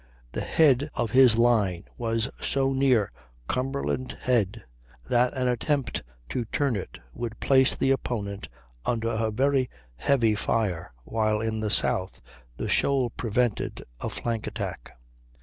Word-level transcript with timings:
The 0.31 0.41
head 0.41 0.89
of 0.95 1.11
his 1.11 1.37
line 1.37 1.83
was 1.95 2.27
so 2.43 2.73
near 2.73 3.11
Cumberland 3.47 4.17
Head 4.21 4.63
that 5.07 5.31
an 5.35 5.47
attempt 5.47 6.01
to 6.29 6.45
turn 6.45 6.75
it 6.75 6.97
would 7.13 7.39
place 7.39 7.75
the 7.75 7.91
opponent 7.91 8.49
under 8.83 9.09
a 9.09 9.29
very 9.29 9.69
heavy 9.97 10.33
fire, 10.33 10.91
while 11.03 11.39
to 11.41 11.51
the 11.59 11.69
south 11.69 12.19
the 12.57 12.67
shoal 12.67 13.11
prevented 13.11 13.83
a 13.99 14.09
flank 14.09 14.47
attack. 14.47 14.93